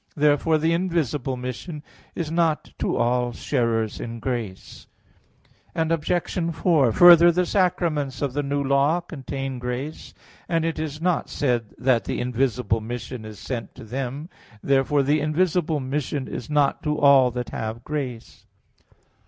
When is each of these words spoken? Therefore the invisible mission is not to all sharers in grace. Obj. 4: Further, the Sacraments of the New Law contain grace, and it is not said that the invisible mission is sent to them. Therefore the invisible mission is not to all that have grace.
Therefore 0.15 0.57
the 0.57 0.73
invisible 0.73 1.37
mission 1.37 1.83
is 2.15 2.31
not 2.31 2.73
to 2.79 2.97
all 2.97 3.33
sharers 3.33 3.99
in 3.99 4.17
grace. 4.19 4.87
Obj. 5.75 6.25
4: 6.55 6.91
Further, 6.91 7.31
the 7.31 7.45
Sacraments 7.45 8.19
of 8.23 8.33
the 8.33 8.41
New 8.41 8.63
Law 8.63 8.99
contain 9.01 9.59
grace, 9.59 10.15
and 10.49 10.65
it 10.65 10.79
is 10.79 11.01
not 11.01 11.29
said 11.29 11.75
that 11.77 12.05
the 12.05 12.19
invisible 12.19 12.81
mission 12.81 13.23
is 13.25 13.37
sent 13.37 13.75
to 13.75 13.83
them. 13.83 14.27
Therefore 14.63 15.03
the 15.03 15.19
invisible 15.21 15.79
mission 15.79 16.27
is 16.27 16.49
not 16.49 16.81
to 16.81 16.97
all 16.97 17.29
that 17.29 17.49
have 17.49 17.83
grace. 17.83 18.47